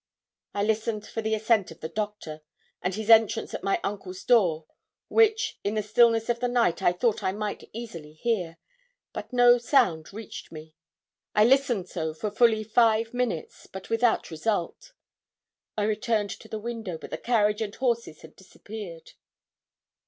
I 0.55 0.63
listened 0.63 1.05
for 1.05 1.21
the 1.21 1.35
ascent 1.35 1.69
of 1.69 1.79
the 1.79 1.87
doctor, 1.87 2.41
and 2.81 2.95
his 2.95 3.07
entrance 3.11 3.53
at 3.53 3.61
my 3.63 3.79
uncle's 3.83 4.23
door, 4.23 4.65
which, 5.09 5.59
in 5.63 5.75
the 5.75 5.83
stillness 5.83 6.27
of 6.27 6.39
the 6.39 6.47
night, 6.47 6.81
I 6.81 6.91
thought 6.91 7.21
I 7.21 7.31
might 7.31 7.69
easily 7.71 8.13
hear, 8.13 8.57
but 9.13 9.31
no 9.31 9.59
sound 9.59 10.11
reached 10.11 10.51
me. 10.51 10.73
I 11.35 11.45
listened 11.45 11.87
so 11.87 12.15
for 12.15 12.31
fully 12.31 12.63
five 12.63 13.13
minutes, 13.13 13.67
but 13.67 13.91
without 13.91 14.31
result. 14.31 14.93
I 15.77 15.83
returned 15.83 16.31
to 16.31 16.47
the 16.47 16.57
window, 16.57 16.97
but 16.97 17.11
the 17.11 17.17
carriage 17.19 17.61
and 17.61 17.75
horses 17.75 18.23
had 18.23 18.35
disappeared. 18.35 19.11